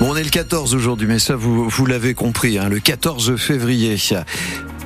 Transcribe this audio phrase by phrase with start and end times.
[0.00, 3.36] Bon, on est le 14 aujourd'hui, mais ça, vous, vous l'avez compris, hein, le 14
[3.36, 3.96] février.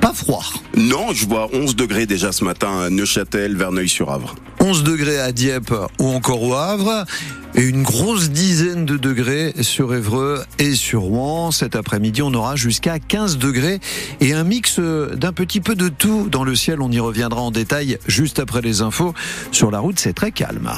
[0.00, 0.44] Pas froid.
[0.76, 4.36] Non, je vois 11 degrés déjà ce matin à Neuchâtel, Verneuil-sur-Avre.
[4.60, 7.04] 11 degrés à Dieppe ou encore au Havre.
[7.56, 11.50] Et une grosse dizaine de degrés sur Évreux et sur Rouen.
[11.50, 13.80] Cet après-midi, on aura jusqu'à 15 degrés
[14.20, 16.80] et un mix d'un petit peu de tout dans le ciel.
[16.80, 19.12] On y reviendra en détail juste après les infos.
[19.50, 20.70] Sur la route, c'est très calme.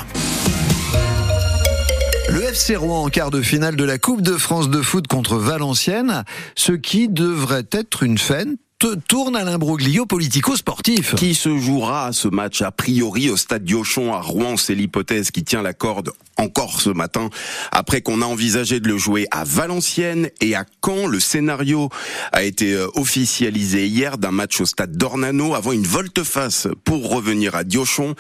[2.32, 5.36] Le FC Rouen en quart de finale de la Coupe de France de foot contre
[5.36, 6.25] Valenciennes,
[6.57, 8.48] ce qui devrait être une fête
[8.89, 11.14] tourne à l'imbroglio politico-sportif.
[11.14, 15.45] Qui se jouera ce match a priori au stade Diochon à Rouen C'est l'hypothèse qui
[15.45, 17.31] tient la corde encore ce matin,
[17.71, 21.07] après qu'on a envisagé de le jouer à Valenciennes et à Caen.
[21.07, 21.89] Le scénario
[22.32, 27.55] a été euh, officialisé hier d'un match au stade d'Ornano avant une volte-face pour revenir
[27.55, 28.14] à Diochon.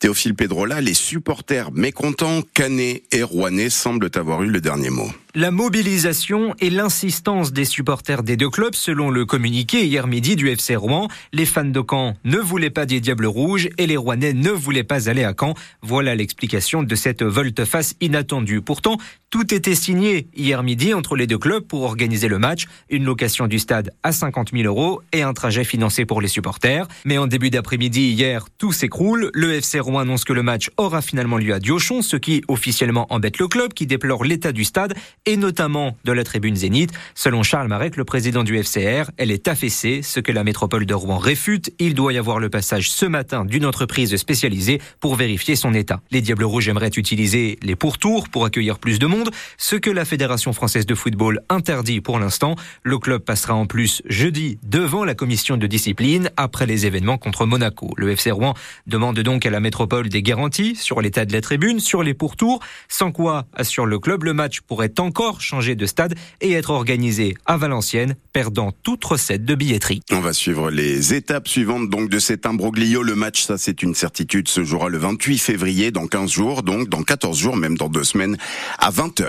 [0.00, 5.10] Théophile Pedrola, les supporters mécontents, Canet et Rouennais semblent avoir eu le dernier mot.
[5.34, 10.48] La mobilisation et l'insistance des supporters des deux clubs, selon le communiqué hier midi du
[10.48, 14.32] FC Rouen, les fans de Caen ne voulaient pas des Diables Rouges et les Rouennais
[14.32, 15.52] ne voulaient pas aller à Caen.
[15.82, 18.62] Voilà l'explication de cette volte-face inattendue.
[18.62, 18.96] Pourtant,
[19.30, 23.46] tout était signé hier midi entre les deux clubs pour organiser le match, une location
[23.46, 26.88] du stade à 50 000 euros et un trajet financé pour les supporters.
[27.04, 29.30] Mais en début d'après-midi hier, tout s'écroule.
[29.34, 33.06] Le FC Rouen annonce que le match aura finalement lieu à Diochon, ce qui officiellement
[33.12, 34.94] embête le club qui déplore l'état du stade
[35.26, 36.92] et notamment de la tribune Zénith.
[37.14, 40.94] Selon Charles Marek, le président du FCR, elle est affaissée, ce que la métropole de
[40.94, 41.72] Rouen réfute.
[41.78, 46.00] Il doit y avoir le passage ce matin d'une entreprise spécialisée pour vérifier son état.
[46.10, 50.04] Les Diables Rouges aimeraient utiliser les pourtours pour accueillir plus de monde ce que la
[50.04, 52.56] Fédération française de football interdit pour l'instant.
[52.82, 57.46] Le club passera en plus jeudi devant la commission de discipline après les événements contre
[57.46, 57.90] Monaco.
[57.96, 58.54] Le FC Rouen
[58.86, 62.60] demande donc à la métropole des garanties sur l'état de la tribune, sur les pourtours,
[62.88, 67.34] sans quoi, assure le club, le match pourrait encore changer de stade et être organisé
[67.46, 70.02] à Valenciennes, perdant toute recette de billetterie.
[70.12, 73.02] On va suivre les étapes suivantes donc de cet imbroglio.
[73.02, 76.90] Le match, ça c'est une certitude, se jouera le 28 février, dans 15 jours, donc
[76.90, 78.36] dans 14 jours, même dans deux semaines,
[78.78, 79.22] à 20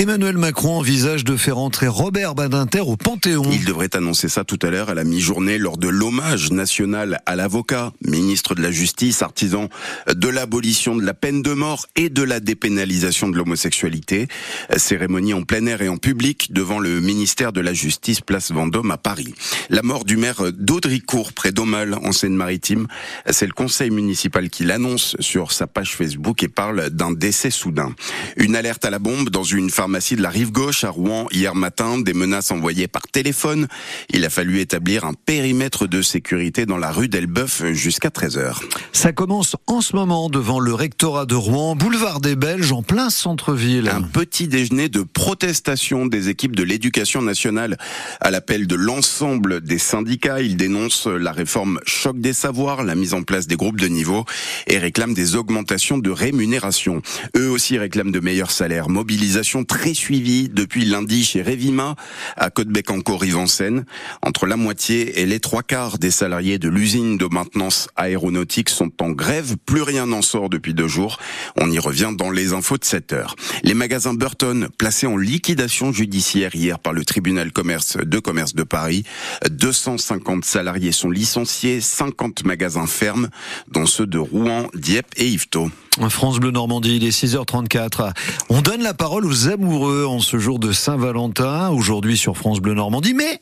[0.00, 3.42] Emmanuel Macron envisage de faire entrer Robert Badinter au Panthéon.
[3.50, 7.34] Il devrait annoncer ça tout à l'heure à la mi-journée lors de l'hommage national à
[7.34, 9.68] l'avocat, ministre de la Justice, artisan
[10.06, 14.28] de l'abolition de la peine de mort et de la dépénalisation de l'homosexualité.
[14.76, 18.92] Cérémonie en plein air et en public devant le ministère de la Justice, place Vendôme
[18.92, 19.34] à Paris.
[19.68, 22.86] La mort du maire d'Audricourt, près d'Aumale, en Seine-Maritime,
[23.28, 27.92] c'est le conseil municipal qui l'annonce sur sa page Facebook et parle d'un décès soudain.
[28.36, 31.54] Une alerte à la bombe dans une pharmacie de la rive gauche à Rouen hier
[31.54, 33.68] matin, des menaces envoyées par téléphone.
[34.10, 38.56] Il a fallu établir un périmètre de sécurité dans la rue d'Elbeuf jusqu'à 13h.
[38.92, 43.08] Ça commence en ce moment devant le rectorat de Rouen, boulevard des Belges, en plein
[43.08, 43.88] centre-ville.
[43.88, 47.78] Un petit déjeuner de protestation des équipes de l'éducation nationale
[48.20, 50.42] à l'appel de l'ensemble des syndicats.
[50.42, 54.26] Ils dénoncent la réforme choc des savoirs, la mise en place des groupes de niveau
[54.66, 57.00] et réclament des augmentations de rémunération.
[57.38, 58.90] Eux aussi réclament de meilleurs salaires.
[58.90, 61.96] Mobilisation très suivie depuis lundi chez Revima
[62.36, 63.84] à Côte-Bec-en-Rive-en-Seine.
[64.22, 68.90] Entre la moitié et les trois quarts des salariés de l'usine de maintenance aéronautique sont
[69.00, 69.56] en grève.
[69.64, 71.18] Plus rien n'en sort depuis deux jours.
[71.56, 73.36] On y revient dans les infos de 7 heures.
[73.62, 79.04] Les magasins Burton placés en liquidation judiciaire hier par le tribunal de commerce de Paris.
[79.50, 83.28] 250 salariés sont licenciés, 50 magasins ferment,
[83.68, 85.70] dont ceux de Rouen, Dieppe et Yvetot.
[86.08, 88.12] France Bleu Normandie, il est 6h34.
[88.48, 92.74] On donne la parole aux amoureux en ce jour de Saint-Valentin, aujourd'hui sur France Bleu
[92.74, 93.40] Normandie, mais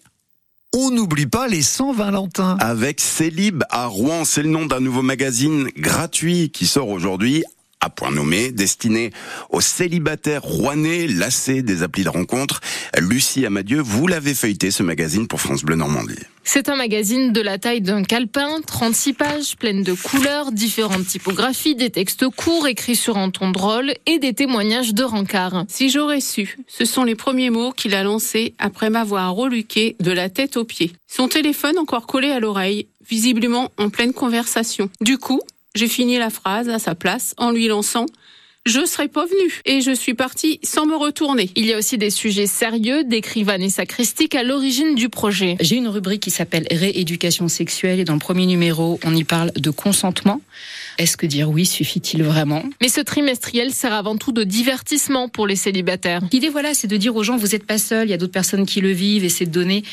[0.75, 2.57] on n'oublie pas les Saint-Valentin.
[2.59, 7.45] Avec Célib à Rouen, c'est le nom d'un nouveau magazine gratuit qui sort aujourd'hui
[7.87, 9.13] à point nommé, destiné
[9.51, 12.61] aux célibataires rouennais, lassés des applis de rencontre.
[12.99, 16.19] Lucie Amadieu, vous l'avez feuilleté ce magazine pour France Bleu Normandie.
[16.43, 21.77] C'est un magazine de la taille d'un calepin, 36 pages, pleines de couleurs, différentes typographies,
[21.77, 25.65] des textes courts écrits sur un ton drôle et des témoignages de rencard.
[25.69, 30.11] Si j'aurais su, ce sont les premiers mots qu'il a lancés après m'avoir reluqué de
[30.11, 30.93] la tête aux pieds.
[31.07, 34.91] Son téléphone encore collé à l'oreille, visiblement en pleine conversation.
[35.01, 35.41] Du coup,
[35.77, 38.07] j'ai fini la phrase à sa place en lui lançant
[38.67, 39.61] je serais pas venu.
[39.65, 41.51] Et je suis partie sans me retourner.
[41.55, 45.57] Il y a aussi des sujets sérieux, décrit Vanessa Christique à l'origine du projet.
[45.61, 49.53] J'ai une rubrique qui s'appelle Rééducation sexuelle et dans le premier numéro, on y parle
[49.53, 50.41] de consentement.
[50.99, 52.65] Est-ce que dire oui suffit-il vraiment?
[52.81, 56.23] Mais ce trimestriel sert avant tout de divertissement pour les célibataires.
[56.33, 58.33] L'idée, voilà, c'est de dire aux gens, vous n'êtes pas seuls, il y a d'autres
[58.33, 59.85] personnes qui le vivent et c'est de donner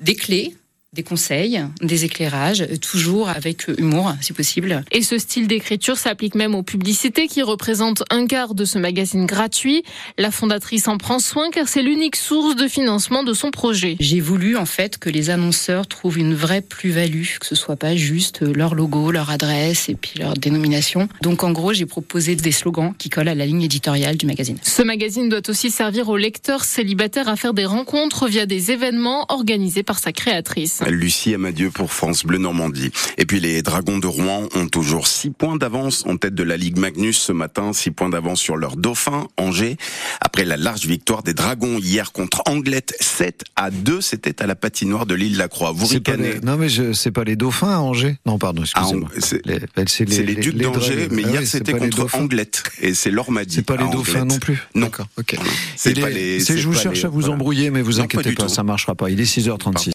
[0.00, 0.54] des clés
[0.96, 4.82] des conseils, des éclairages, toujours avec humour si possible.
[4.90, 9.26] Et ce style d'écriture s'applique même aux publicités qui représentent un quart de ce magazine
[9.26, 9.84] gratuit.
[10.18, 13.96] La fondatrice en prend soin car c'est l'unique source de financement de son projet.
[14.00, 17.94] J'ai voulu en fait que les annonceurs trouvent une vraie plus-value, que ce soit pas
[17.94, 21.08] juste leur logo, leur adresse et puis leur dénomination.
[21.20, 24.56] Donc en gros, j'ai proposé des slogans qui collent à la ligne éditoriale du magazine.
[24.62, 29.26] Ce magazine doit aussi servir aux lecteurs célibataires à faire des rencontres via des événements
[29.28, 30.82] organisés par sa créatrice.
[30.90, 32.90] Lucie Amadieu pour France Bleu Normandie.
[33.18, 36.56] Et puis les Dragons de Rouen ont toujours 6 points d'avance en tête de la
[36.56, 39.76] Ligue Magnus ce matin, 6 points d'avance sur leur dauphin, Angers.
[40.20, 44.54] Après la large victoire des Dragons hier contre Anglette, 7 à 2, c'était à la
[44.54, 45.72] patinoire de l'île La Croix.
[45.72, 46.40] Vous ricanez.
[46.42, 49.08] Non mais c'est pas les dauphins à Angers Non pardon, excusez-moi.
[49.14, 53.56] Ah, c'est les, les, Ducs d'Angers, mais ah hier c'était contre Anglette et c'est l'Ormadi.
[53.56, 54.90] C'est pas les dauphins non plus Non.
[55.18, 55.36] Ok.
[55.76, 59.10] C'est je vous cherche à vous embrouiller, mais vous inquiétez pas, ça marchera pas.
[59.10, 59.84] Il est 6h36.